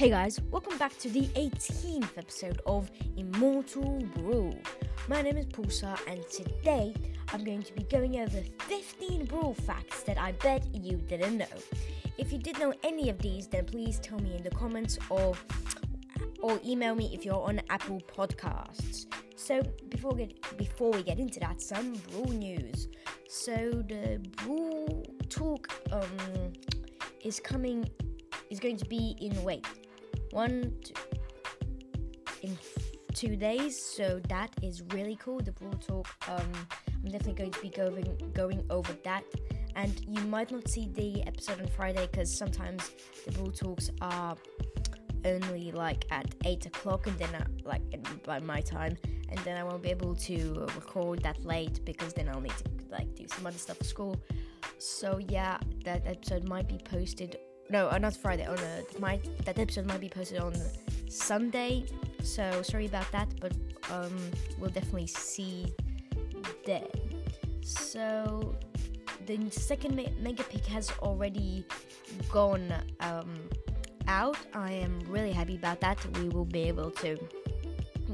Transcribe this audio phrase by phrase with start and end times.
[0.00, 4.56] Hey guys, welcome back to the 18th episode of Immortal Brawl.
[5.08, 6.94] My name is Pulsar, and today
[7.34, 11.44] I'm going to be going over 15 Brawl facts that I bet you didn't know.
[12.16, 15.34] If you did know any of these, then please tell me in the comments or
[16.40, 19.04] or email me if you're on Apple Podcasts.
[19.36, 19.60] So
[19.90, 22.88] before we get before we get into that, some Brawl news.
[23.28, 23.54] So
[23.86, 26.54] the Brawl talk um
[27.22, 27.86] is coming
[28.48, 29.66] is going to be in wait
[30.30, 30.94] one two,
[32.42, 32.58] in
[33.14, 36.08] two days so that is really cool the brawl talk.
[36.28, 36.52] Um
[37.02, 39.24] i'm definitely going to be going going over that.
[39.76, 42.90] And you might not see the episode on friday because sometimes
[43.26, 44.36] the brawl talks are
[45.24, 47.82] only like at 8 o'clock and then uh, like
[48.24, 48.96] by my time.
[49.28, 52.64] And then i won't be able to record that late because then i'll need to
[52.90, 54.16] like do some other stuff for school.
[54.78, 57.36] So yeah that episode might be posted
[57.70, 58.46] no, uh, not Friday.
[58.46, 60.54] On a, might that episode might be posted on
[61.08, 61.86] Sunday.
[62.22, 63.52] So sorry about that, but
[63.90, 64.16] um,
[64.58, 65.72] we'll definitely see
[66.66, 66.86] then.
[67.62, 68.54] So
[69.26, 71.64] the second me- Mega Pig has already
[72.30, 73.32] gone um,
[74.08, 74.38] out.
[74.54, 75.98] I am really happy about that.
[76.18, 77.16] We will be able to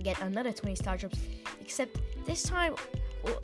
[0.03, 1.19] get another 20 star drops,
[1.61, 2.75] except this time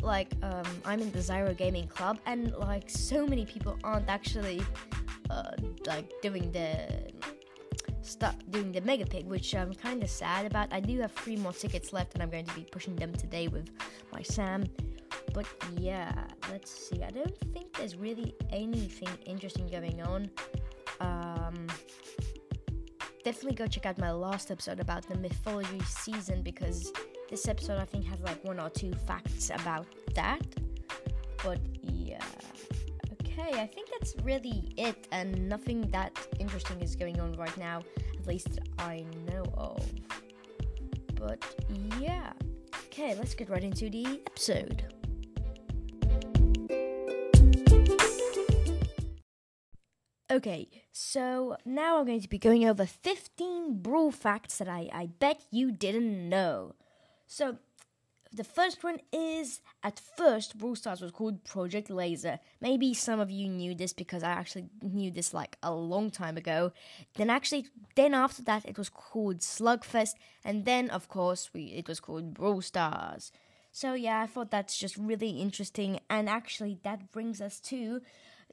[0.03, 4.63] like um, I'm in the Zyro Gaming Club, and like so many people aren't actually
[5.33, 5.53] uh,
[5.87, 6.69] like doing the
[8.03, 10.73] stuff doing the mega pig which i'm kind of sad about.
[10.73, 13.49] I do have three more tickets left and i'm going to be pushing them today
[13.49, 13.71] with
[14.13, 14.65] my sam.
[15.35, 15.47] But
[15.79, 16.13] yeah
[16.51, 17.03] let's see.
[17.03, 20.31] I don't think there's really anything interesting going on.
[21.01, 21.67] Um
[23.25, 26.93] definitely go check out my last episode about the mythology season because
[27.31, 30.43] this episode i think has like one or two facts about that.
[31.45, 31.61] But
[33.49, 37.83] okay, I think that's really it, and nothing that interesting is going on right now,
[38.19, 39.85] at least I know of.
[41.15, 41.45] But
[41.99, 42.33] yeah,
[42.87, 44.85] okay, let's get right into the episode.
[50.31, 55.07] Okay, so now I'm going to be going over 15 brawl facts that I, I
[55.19, 56.75] bet you didn't know.
[57.27, 57.59] So,
[58.33, 62.39] the first one is at first Brawl Stars was called Project Laser.
[62.61, 66.37] Maybe some of you knew this because I actually knew this like a long time
[66.37, 66.73] ago.
[67.17, 71.89] Then actually then after that it was called Slugfest and then of course we it
[71.89, 73.33] was called Brawl Stars.
[73.71, 78.01] So yeah, I thought that's just really interesting and actually that brings us to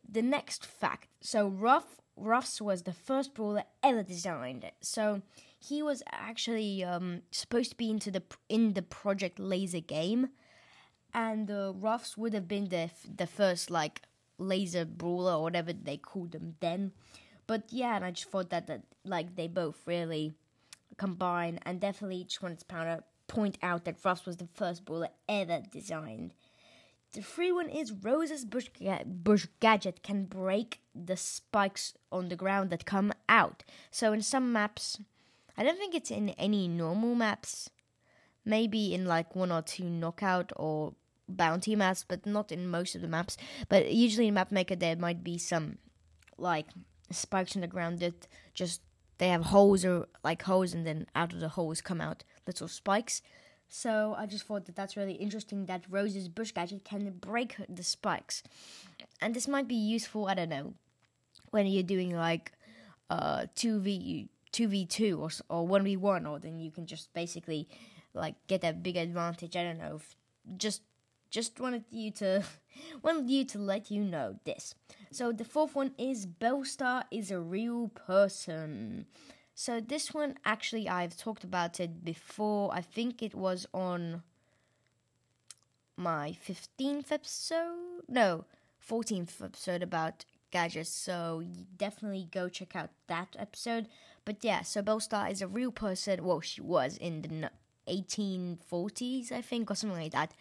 [0.08, 1.08] the next fact.
[1.22, 4.70] So Ruff Ruffs was the first brawler ever designed.
[4.82, 5.22] So
[5.60, 10.30] he was actually um, supposed to be into the in the Project Laser game,
[11.14, 14.02] and the Ruffs would have been the the first like
[14.38, 16.94] laser brawler or whatever they called them then.
[17.46, 20.34] But yeah, and I just thought that that like they both really
[20.98, 25.62] combine, and definitely just wanted to point out that Ruffs was the first brawler ever
[25.72, 26.34] designed.
[27.14, 32.36] The free one is Rose's bush, ga- bush gadget can break the spikes on the
[32.36, 33.64] ground that come out.
[33.90, 35.00] So in some maps,
[35.60, 37.70] I don't think it's in any normal maps.
[38.46, 40.94] Maybe in like one or two knockout or
[41.28, 43.36] bounty maps, but not in most of the maps.
[43.68, 45.78] But usually in Map Maker there might be some
[46.38, 46.68] like
[47.12, 48.82] spikes in the ground that just
[49.18, 52.70] they have holes or like holes, and then out of the holes come out little
[52.70, 53.22] spikes.
[53.68, 57.84] So I just thought that that's really interesting that Rose's bush gadget can break the
[57.84, 58.44] spikes,
[59.22, 60.28] and this might be useful.
[60.28, 60.74] I don't know
[61.52, 62.54] when you're doing like
[63.10, 67.68] uh two v 2v2 or or 1v1 or then you can just basically
[68.14, 70.00] like get a big advantage i don't know
[70.58, 70.82] just
[71.30, 72.44] just wanted you to
[73.04, 74.76] wanted you to let you know this.
[75.12, 79.06] So the fourth one is Belle Starr is a real person.
[79.54, 82.74] So this one actually i've talked about it before.
[82.74, 84.24] I think it was on
[85.98, 88.46] my 15th episode no
[88.90, 91.44] 14th episode about gadgets so
[91.78, 93.88] definitely go check out that episode
[94.30, 96.24] but yeah, so Belle Starr is a real person.
[96.24, 97.50] Well, she was in the
[97.88, 100.34] 1840s, I think, or something like that.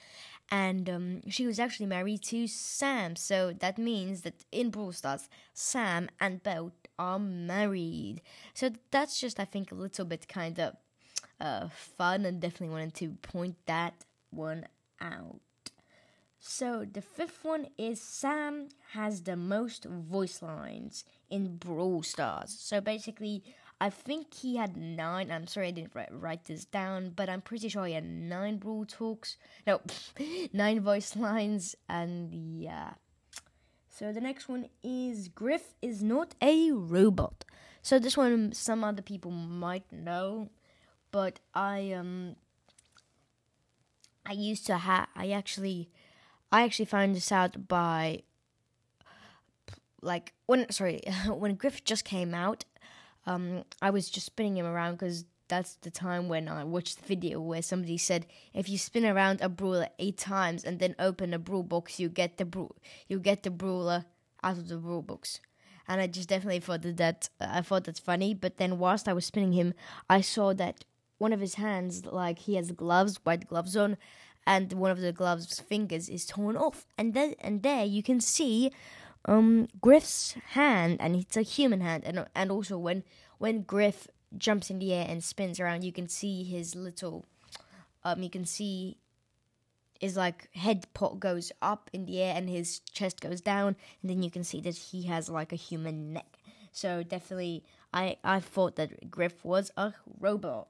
[0.50, 3.16] And um, she was actually married to Sam.
[3.16, 8.20] So that means that in Brawl Stars, Sam and Belle are married.
[8.52, 10.76] So that's just, I think, a little bit kind of
[11.40, 14.66] uh, fun and definitely wanted to point that one
[15.00, 15.40] out.
[16.40, 22.56] So the fifth one is Sam has the most voice lines in Brawl Stars.
[22.58, 23.42] So basically,
[23.80, 25.30] I think he had nine.
[25.30, 28.58] I'm sorry I didn't write, write this down, but I'm pretty sure he had nine
[28.58, 29.36] brawl talks.
[29.66, 29.80] No,
[30.52, 32.94] nine voice lines, and yeah.
[33.88, 37.44] So the next one is Griff is not a robot.
[37.82, 40.50] So this one, some other people might know,
[41.10, 42.36] but I um,
[44.26, 45.08] I used to have.
[45.14, 45.88] I actually,
[46.50, 48.22] I actually found this out by,
[50.00, 52.64] like when sorry when Griff just came out.
[53.26, 57.06] Um, I was just spinning him around because that's the time when I watched the
[57.06, 61.34] video where somebody said if you spin around a brawler eight times and then open
[61.34, 62.68] a brawl box, you get the bra-
[63.08, 64.04] you get the brawler
[64.42, 65.40] out of the brawl box.
[65.86, 68.34] And I just definitely thought that, that uh, I thought that's funny.
[68.34, 69.72] But then whilst I was spinning him,
[70.08, 70.84] I saw that
[71.16, 73.96] one of his hands, like he has gloves, white gloves on,
[74.48, 76.86] and one of the gloves' fingers is torn off.
[76.96, 78.72] And then and there you can see
[79.26, 82.02] um Griff's hand, and it's a human hand.
[82.04, 83.04] And and also when
[83.36, 87.24] when Griff jumps in the air and spins around, you can see his little,
[88.04, 88.96] um, you can see
[90.00, 94.10] his like head pot goes up in the air and his chest goes down, and
[94.10, 96.38] then you can see that he has like a human neck.
[96.72, 100.68] So definitely, I I thought that Griff was a robot.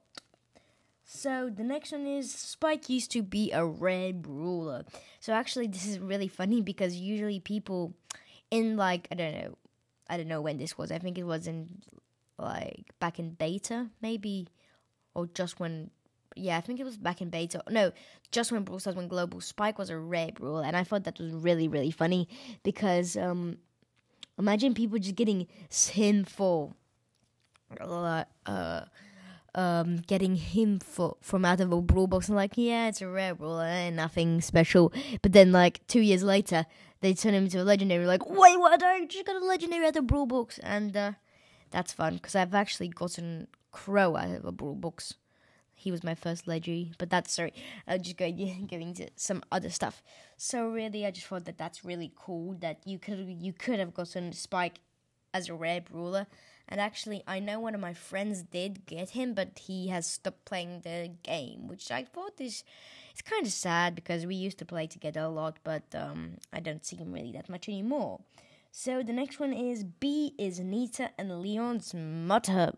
[1.11, 4.85] So the next one is Spike used to be a red ruler.
[5.19, 7.95] So actually, this is really funny because usually people
[8.51, 9.57] in like I don't know,
[10.07, 10.91] I don't know when this was.
[10.91, 11.81] I think it was in
[12.37, 14.49] like back in beta, maybe,
[15.15, 15.89] or just when.
[16.35, 17.63] Yeah, I think it was back in beta.
[17.67, 17.91] No,
[18.31, 21.17] just when Brawl Stars went global, Spike was a red ruler, and I thought that
[21.17, 22.29] was really, really funny
[22.61, 23.57] because um,
[24.37, 25.47] imagine people just getting
[25.91, 26.75] him for
[27.81, 28.81] uh, uh
[29.55, 33.07] um getting him for from out of a brawl box and like yeah it's a
[33.07, 36.65] rare brawl and nothing special but then like two years later
[37.01, 39.95] they turn him into a legendary like wait what I just got a legendary out
[39.95, 41.11] of brawl box and uh
[41.71, 45.13] that's fun because I've actually gotten Crow out of a brawl box.
[45.75, 47.53] He was my first legendary, but that's sorry.
[47.87, 50.01] I'm just going going to some other stuff.
[50.37, 53.93] So really, I just thought that that's really cool that you could you could have
[53.93, 54.79] gotten Spike
[55.33, 56.27] as a rare brawler.
[56.69, 60.45] And actually, I know one of my friends did get him, but he has stopped
[60.45, 62.63] playing the game, which I thought is
[63.11, 66.59] it's kind of sad because we used to play together a lot, but um, I
[66.59, 68.21] don't see him really that much anymore.
[68.71, 72.73] So the next one is Bea is Nita and Leon's mother.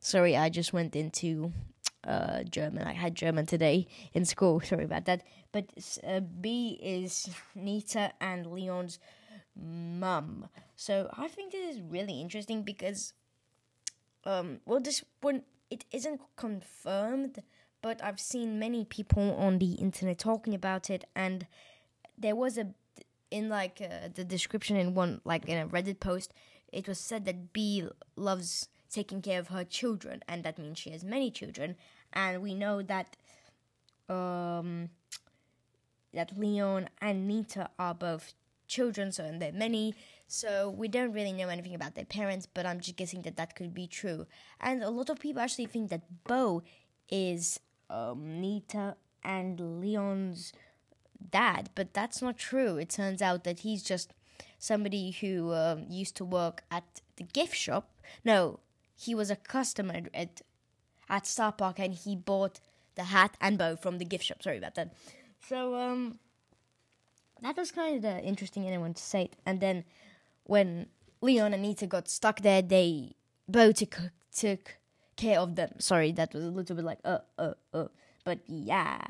[0.00, 1.52] Sorry, I just went into
[2.04, 2.84] uh, German.
[2.84, 4.60] I had German today in school.
[4.64, 5.22] Sorry about that.
[5.52, 5.66] But
[6.04, 8.98] uh, Bea is Nita and Leon's
[9.56, 10.48] mum.
[10.76, 13.12] So I think this is really interesting because,
[14.24, 17.42] um, well, this one it isn't confirmed,
[17.80, 21.46] but I've seen many people on the internet talking about it, and
[22.18, 22.74] there was a
[23.30, 26.34] in like uh, the description in one like in a Reddit post,
[26.72, 30.90] it was said that Bea loves taking care of her children, and that means she
[30.90, 31.76] has many children.
[32.12, 33.16] And we know that
[34.08, 34.90] um,
[36.12, 38.34] that Leon and Nita are both
[38.76, 39.94] children, so and they're many.
[40.26, 43.54] So we don't really know anything about their parents, but I'm just guessing that that
[43.54, 44.26] could be true.
[44.60, 46.62] And a lot of people actually think that Bo
[47.10, 47.60] is
[47.90, 50.52] um, Nita and Leon's
[51.30, 52.78] dad, but that's not true.
[52.78, 54.14] It turns out that he's just
[54.58, 57.90] somebody who um, used to work at the gift shop.
[58.24, 58.60] No,
[58.96, 60.42] he was a customer at
[61.08, 62.60] at Starr Park, and he bought
[62.94, 64.42] the hat and bow from the gift shop.
[64.42, 64.94] Sorry about that.
[65.48, 66.18] So um,
[67.42, 68.66] that was kind of interesting.
[68.66, 69.84] Anyone to say it, and then
[70.44, 70.86] when
[71.20, 73.14] Leon and Nita got stuck there, they
[73.48, 73.98] both took
[74.34, 74.78] took
[75.16, 75.74] care of them.
[75.78, 77.88] Sorry, that was a little bit like uh uh uh.
[78.24, 79.00] But yeah.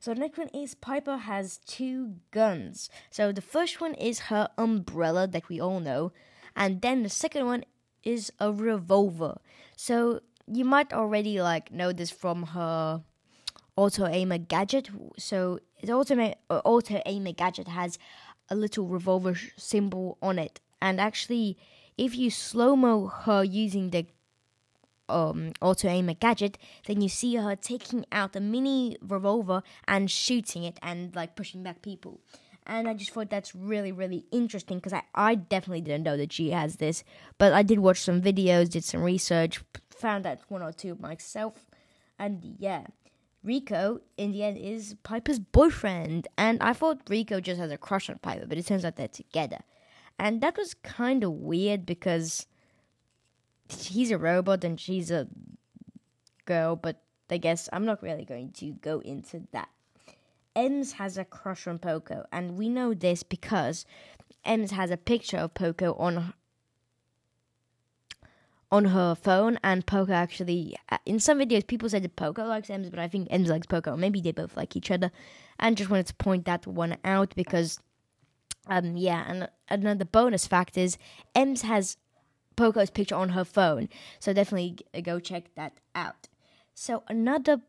[0.00, 2.90] So the next one is Piper has two guns.
[3.10, 6.12] So the first one is her umbrella that we all know.
[6.56, 7.64] And then the second one
[8.02, 9.38] is a revolver.
[9.76, 13.02] So you might already like know this from her
[13.76, 14.88] auto aimer gadget.
[15.16, 17.98] So the auto uh, auto aimer gadget has
[18.48, 20.60] a little revolver symbol on it.
[20.80, 21.56] And actually,
[21.96, 24.06] if you slow mo her using the
[25.08, 30.64] um, auto aimer gadget, then you see her taking out a mini revolver and shooting
[30.64, 32.20] it and like pushing back people.
[32.68, 36.32] And I just thought that's really, really interesting because I, I definitely didn't know that
[36.32, 37.04] she has this.
[37.38, 41.64] But I did watch some videos, did some research, found out one or two myself.
[42.18, 42.86] And yeah,
[43.46, 46.26] Rico, in the end, is Piper's boyfriend.
[46.36, 49.08] And I thought Rico just has a crush on Piper, but it turns out they're
[49.08, 49.60] together.
[50.18, 52.46] And that was kind of weird because
[53.68, 55.28] he's a robot and she's a
[56.44, 59.68] girl, but I guess I'm not really going to go into that.
[60.56, 63.84] Emz has a crush on Poco, and we know this because
[64.44, 66.32] Emz has a picture of Poco on
[68.70, 72.68] on her phone, and Poco actually, uh, in some videos, people said that Poco likes
[72.68, 73.96] Emz, but I think Emz likes Poco.
[73.96, 75.12] Maybe they both like each other,
[75.58, 77.78] and just wanted to point that one out because,
[78.66, 80.98] um, yeah, and another bonus fact is
[81.34, 81.96] Emz has
[82.56, 83.88] Poco's picture on her phone.
[84.18, 86.28] So definitely go check that out.
[86.74, 87.60] So another,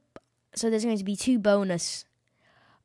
[0.55, 2.05] so there's going to be two bonus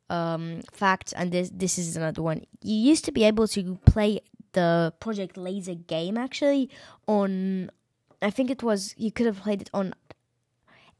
[0.09, 2.45] um, facts, and this this is another one.
[2.61, 4.19] You used to be able to play
[4.51, 6.69] the Project Laser game actually
[7.07, 7.71] on.
[8.23, 9.93] I think it was you could have played it on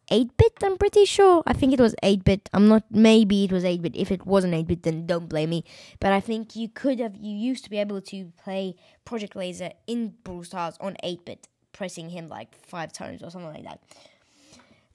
[0.10, 1.44] 8 bit, I'm pretty sure.
[1.48, 2.50] I think it was 8 bit.
[2.54, 3.96] I'm not, maybe it was 8 bit.
[3.96, 5.64] If it wasn't 8 bit, then don't blame me.
[6.00, 8.76] But I think you could have, you used to be able to play
[9.06, 13.54] Project Laser in Brawl Stars on 8 bit, pressing him like five times or something
[13.54, 13.82] like that.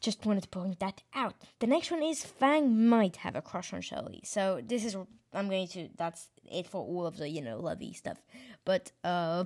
[0.00, 1.35] Just wanted to point that out.
[1.58, 4.20] The next one is Fang might have a crush on Shelly.
[4.25, 4.97] So this is,
[5.32, 8.18] I'm going to, that's it for all of the, you know, lovey stuff.
[8.64, 9.44] But, uh,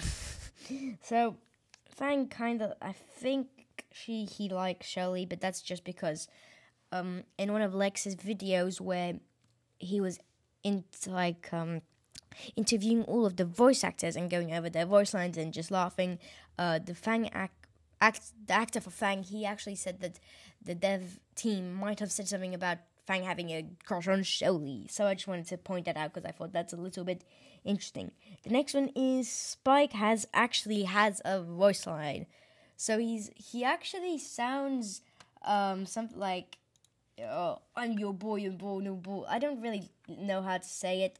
[1.02, 1.36] so
[1.94, 3.48] Fang kind of, I think,
[3.92, 6.28] she he likes Shelly, but that's just because
[6.90, 9.14] um, in one of Lex's videos where
[9.78, 10.18] he was
[10.62, 11.82] in like um,
[12.56, 16.18] interviewing all of the voice actors and going over their voice lines and just laughing,
[16.58, 17.66] uh, the Fang act,
[18.00, 20.18] act the actor for Fang he actually said that
[20.64, 24.86] the dev team might have said something about Fang having a crush on Shelly.
[24.88, 27.24] So I just wanted to point that out because I thought that's a little bit
[27.64, 28.12] interesting.
[28.44, 32.26] The next one is Spike has actually has a voice line.
[32.76, 35.02] So he's he actually sounds
[35.44, 36.58] um something like
[37.20, 39.24] oh, I'm your boy, your boy, no boy.
[39.28, 41.18] I don't really know how to say it,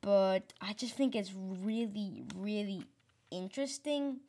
[0.00, 2.84] but I just think it's really, really
[3.30, 4.20] interesting.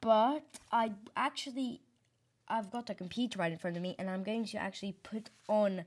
[0.00, 1.80] But I actually,
[2.52, 5.30] I've got a computer right in front of me, and I'm going to actually put
[5.48, 5.86] on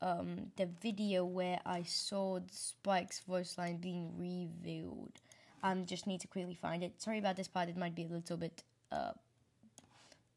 [0.00, 5.12] um, the video where I saw Spike's voice line being revealed.
[5.62, 7.02] Um, just need to quickly find it.
[7.02, 9.12] Sorry about this part, it might be a little bit uh,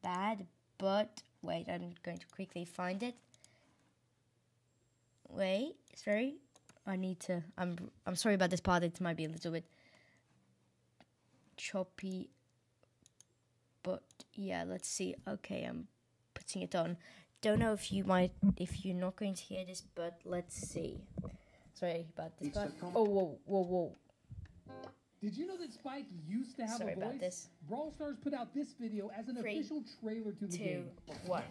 [0.02, 3.14] bad, but wait, I'm going to quickly find it.
[5.30, 6.34] Wait, sorry,
[6.86, 7.42] I need to.
[7.56, 8.84] I'm I'm sorry about this part.
[8.84, 9.64] It might be a little bit
[11.56, 12.28] choppy,
[13.84, 14.02] but
[14.34, 15.14] yeah, let's see.
[15.28, 15.86] Okay, I'm
[16.34, 16.96] putting it on.
[17.40, 20.98] Don't know if you might if you're not going to hear this, but let's see.
[21.74, 22.72] Sorry about this part.
[22.82, 23.96] Oh, whoa, whoa, whoa.
[25.22, 27.04] Did you know that Spike used to have Sorry a voice?
[27.04, 27.48] about this.
[27.68, 30.90] Brawl Stars put out this video as an Three, official trailer to the Two, game.
[31.26, 31.42] one.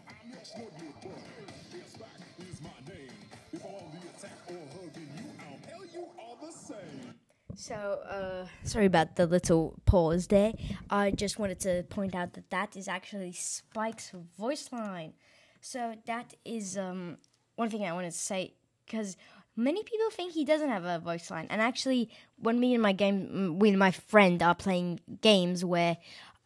[7.55, 7.75] So,
[8.09, 10.53] uh, sorry about the little pause there.
[10.89, 15.13] I just wanted to point out that that is actually Spike's voice line.
[15.61, 17.17] So that is um
[17.55, 18.53] one thing I wanted to say
[18.85, 19.15] because
[19.55, 22.91] many people think he doesn't have a voice line, and actually, when me and my
[22.91, 25.97] game, we and my friend are playing games where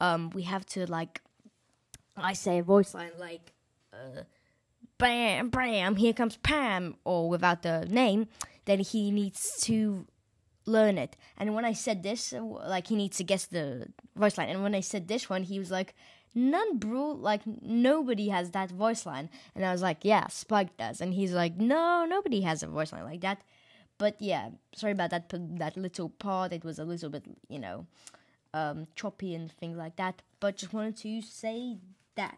[0.01, 1.21] um we have to like,
[2.15, 3.53] I say a voice line like,
[3.93, 4.23] uh,
[4.97, 8.27] bam, bam, here comes Pam, or without the name,
[8.65, 10.05] then he needs to
[10.67, 11.15] learn it.
[11.37, 14.49] And when I said this, like he needs to guess the voice line.
[14.49, 15.95] And when I said this one, he was like,
[16.35, 17.11] "None, bro.
[17.11, 21.33] Like nobody has that voice line." And I was like, "Yeah, Spike does." And he's
[21.33, 23.41] like, "No, nobody has a voice line like that."
[23.97, 25.29] But yeah, sorry about that.
[25.31, 26.53] That little part.
[26.53, 27.87] It was a little bit, you know,
[28.53, 30.21] um, choppy and things like that.
[30.39, 31.77] But just wanted to say
[32.15, 32.37] that.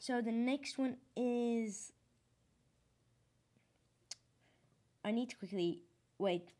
[0.00, 1.92] So the next one is.
[5.04, 5.82] I need to quickly
[6.18, 6.50] wait.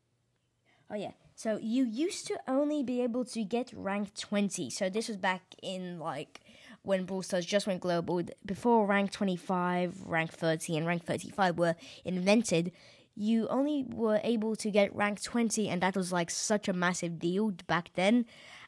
[0.91, 1.13] Oh yeah.
[1.35, 4.71] So you used to only be able to get rank 20.
[4.71, 6.41] So this was back in like
[6.83, 8.23] when Brawl Stars just went global.
[8.45, 11.75] Before rank 25, rank 30, and rank 35 were
[12.05, 12.73] invented,
[13.17, 17.19] you only were able to get rank 20, and that was like such a massive
[17.19, 18.25] deal back then.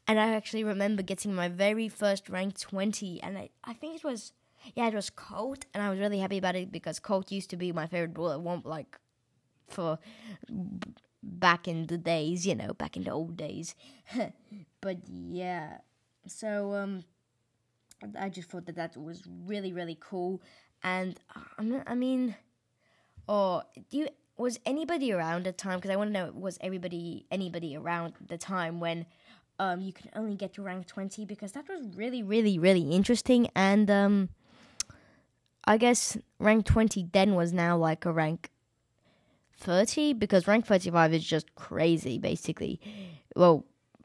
[0.06, 4.04] And I actually remember getting my very first rank 20, and I, I think it
[4.04, 4.32] was,
[4.74, 7.56] yeah, it was Colt, and I was really happy about it because Colt used to
[7.56, 8.98] be my favorite brawler, like
[9.68, 9.98] for
[11.28, 13.74] back in the days, you know, back in the old days.
[14.80, 15.78] but yeah,
[16.26, 17.04] so um,
[18.18, 20.42] I just thought that that was really really cool,
[20.82, 21.18] and
[21.86, 22.36] I mean,
[23.28, 25.78] oh, do you was anybody around at the time?
[25.78, 29.06] Because I want to know was everybody anybody around the time when
[29.58, 31.24] um you could only get to rank twenty?
[31.24, 34.28] Because that was really really really interesting, and um,
[35.64, 38.50] I guess rank twenty then was now like a rank
[39.58, 42.80] 30 because rank 35 is just crazy basically.
[43.36, 43.64] Well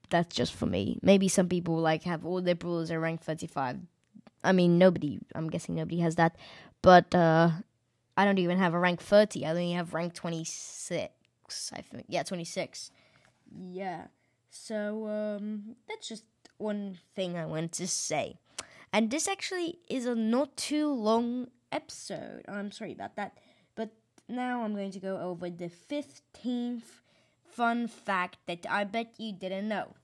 [0.10, 1.00] that's just for me.
[1.02, 3.80] Maybe some people like have all their brawlers at rank 35
[4.46, 6.36] i mean nobody i'm guessing nobody has that.
[6.82, 7.50] But uh
[8.18, 12.06] i don't even have a rank 30 i only have rank 26 i think.
[12.08, 12.92] Yeah 26
[13.72, 14.08] yeah.
[14.50, 16.26] So um that's just
[16.58, 18.38] one thing i wanted to say.
[18.92, 22.46] And this actually is a not too long episode.
[22.48, 23.38] I'm sorry about that
[24.28, 27.02] now I'm going to go over the 15th
[27.44, 29.96] fun fact that I bet you didn't know.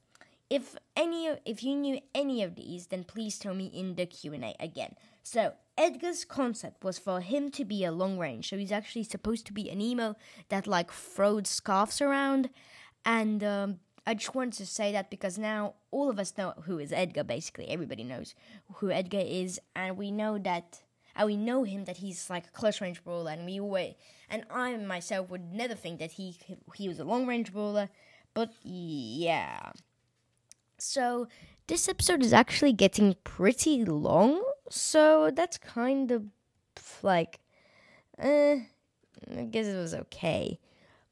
[0.49, 4.33] if any if you knew any of these, then please tell me in the Q
[4.33, 4.95] and A again.
[5.23, 9.45] So Edgar's concept was for him to be a long range, so he's actually supposed
[9.45, 10.15] to be an emo
[10.49, 12.49] that like throws scarves around,
[13.05, 16.79] and um, I just wanted to say that because now all of us know who
[16.79, 17.23] is Edgar.
[17.23, 18.33] Basically, everybody knows
[18.75, 20.81] who Edgar is, and we know that.
[21.19, 23.95] And we know him that he's like a close range brawler, and we always
[24.29, 26.37] and I myself would never think that he
[26.75, 27.89] he was a long range brawler,
[28.33, 29.71] but yeah.
[30.77, 31.27] So
[31.67, 36.23] this episode is actually getting pretty long, so that's kind of
[37.03, 37.41] like,
[38.17, 38.61] eh,
[39.37, 40.57] I guess it was okay.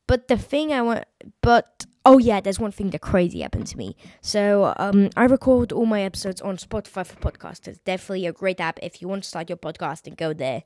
[0.08, 1.04] But the thing I want,
[1.42, 3.96] but oh yeah, there's one thing that crazy happened to me.
[4.22, 7.80] So um, I record all my episodes on Spotify for podcasters.
[7.84, 10.64] Definitely a great app if you want to start your podcast and go there.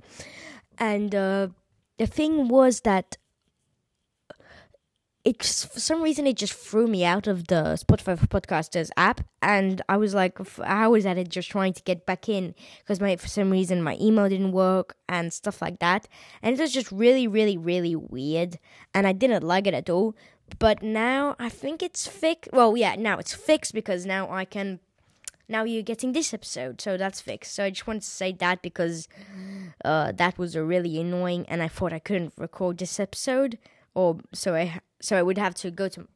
[0.78, 1.48] And uh,
[1.98, 3.18] the thing was that
[5.24, 8.90] it just, for some reason it just threw me out of the Spotify for Podcasters
[8.98, 12.56] app, and I was like for hours at it just trying to get back in
[12.80, 16.08] because my for some reason my email didn't work and stuff like that,
[16.42, 18.58] and it was just really, really, really weird,
[18.94, 20.16] and I didn't like it at all.
[20.60, 22.52] But now I think it's fixed.
[22.54, 24.80] Well, yeah, now it's fixed because now I can.
[25.48, 27.54] Now you're getting this episode, so that's fixed.
[27.54, 29.10] So I just wanted to say that because
[29.84, 33.58] uh, that was really annoying, and I thought I couldn't record this episode,
[33.94, 36.08] or so I so I would have to go to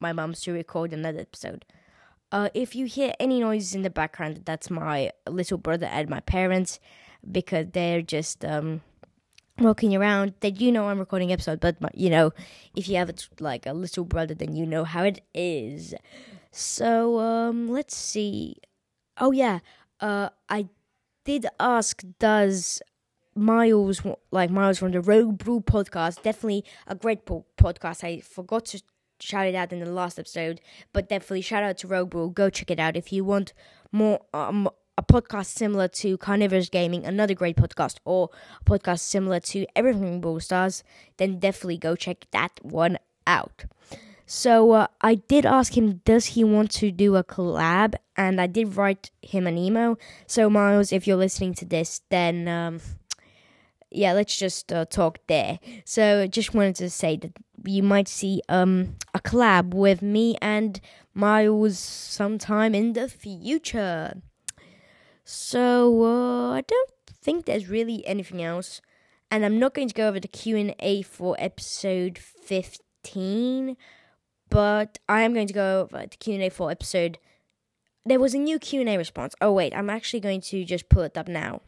[0.00, 1.64] my mom's to record another episode.
[2.30, 6.20] Uh, if you hear any noises in the background, that's my little brother and my
[6.20, 6.80] parents
[7.30, 8.82] because they're just um,
[9.58, 10.34] walking around.
[10.40, 12.32] They you know I'm recording episode, but you know,
[12.74, 15.94] if you have a, like a little brother, then you know how it is.
[16.50, 18.56] So um, let's see.
[19.18, 19.60] Oh yeah,
[20.00, 20.68] uh, I
[21.24, 22.02] did ask.
[22.18, 22.82] Does
[23.34, 28.04] Miles, like Miles from the Rogue Brew podcast, definitely a great po- podcast.
[28.04, 28.82] I forgot to
[29.20, 30.60] shout it out in the last episode,
[30.92, 32.30] but definitely shout out to Rogue Brew.
[32.30, 33.52] Go check it out if you want
[33.90, 34.20] more.
[34.32, 38.30] Um, a podcast similar to Carnivorous Gaming, another great podcast, or
[38.60, 40.84] a podcast similar to Everything Brawl Stars,
[41.16, 43.64] then definitely go check that one out.
[44.26, 47.94] So uh, I did ask him, does he want to do a collab?
[48.16, 49.98] And I did write him an email.
[50.26, 52.80] So Miles, if you're listening to this, then um,
[53.90, 55.58] yeah, let's just uh, talk there.
[55.84, 57.32] So just wanted to say that
[57.66, 60.80] you might see um a collab with me and
[61.14, 64.20] Miles sometime in the future.
[65.24, 68.82] So uh, I don't think there's really anything else,
[69.30, 73.76] and I'm not going to go over the Q and A for episode fifteen,
[74.50, 77.18] but I am going to go over the Q and A for episode.
[78.04, 79.34] There was a new Q and A response.
[79.40, 81.62] Oh wait, I'm actually going to just pull it up now.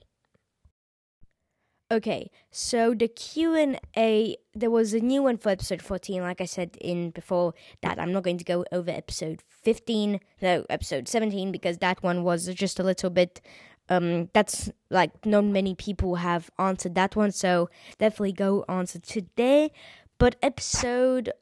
[1.89, 6.21] Okay, so the Q and A, there was a new one for episode fourteen.
[6.21, 10.67] Like I said in before that, I'm not going to go over episode fifteen, no,
[10.69, 13.41] episode seventeen, because that one was just a little bit.
[13.89, 19.71] Um, that's like not many people have answered that one, so definitely go answer today.
[20.19, 21.33] But episode,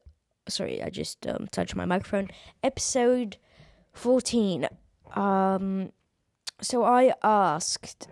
[0.47, 2.29] sorry, I just um, touched my microphone.
[2.63, 3.39] Episode
[3.95, 4.69] fourteen.
[5.15, 5.93] Um,
[6.61, 8.09] so I asked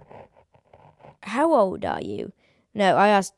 [1.23, 2.33] how old are you?
[2.75, 3.35] No, I asked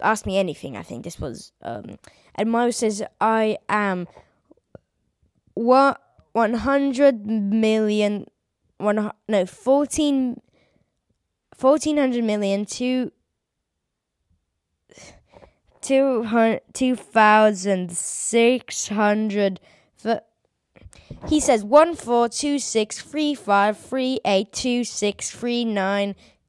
[0.00, 0.76] asked me anything.
[0.76, 1.98] I think this was um,
[2.34, 4.08] and Miles says I am
[5.54, 6.00] what
[6.32, 8.26] one hundred million
[8.78, 10.40] one no fourteen
[11.54, 13.12] fourteen hundred million two
[15.80, 19.60] two hundred two thousand six hundred
[21.28, 22.28] he says one four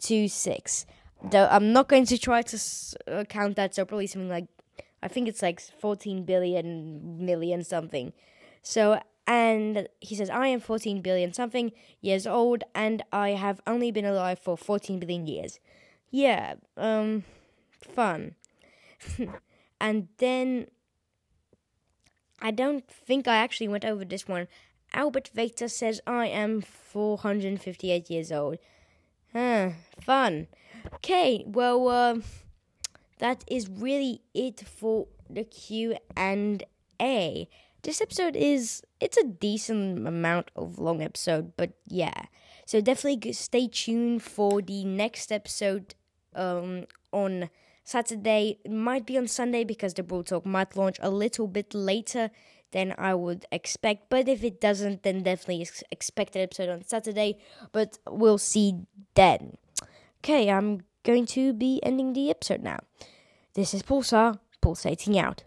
[0.03, 0.85] two six.
[1.23, 2.59] Though I'm not going to try to
[3.07, 4.47] uh, count that, so probably something like
[5.01, 8.13] I think it's like 14 billion million something.
[8.61, 13.91] So and he says I am 14 billion something years old and I have only
[13.91, 15.59] been alive for 14 billion years.
[16.11, 17.23] Yeah, um
[17.81, 18.35] fun.
[19.79, 20.67] and then
[22.41, 24.47] I don't think I actually went over this one.
[24.93, 28.57] Albert Vector says I am 458 years old.
[29.33, 30.47] Huh, fun.
[30.95, 32.15] Okay, well, uh,
[33.19, 36.63] that is really it for the Q and
[37.01, 37.49] A.
[37.81, 42.25] This episode is it's a decent amount of long episode, but yeah.
[42.65, 45.95] So definitely stay tuned for the next episode
[46.35, 47.49] um on
[47.83, 48.59] Saturday.
[48.63, 52.29] It might be on Sunday because the Brawl Talk might launch a little bit later
[52.73, 54.09] than I would expect.
[54.09, 57.37] But if it doesn't, then definitely expect an episode on Saturday.
[57.71, 59.57] But we'll see then.
[60.19, 62.79] Okay, I'm going to be ending the episode now.
[63.53, 65.43] This is Pulsar, pulsating out.